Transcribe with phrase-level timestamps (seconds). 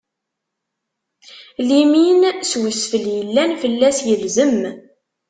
[1.67, 4.59] Limin s usfel yellan fell-as ilzem.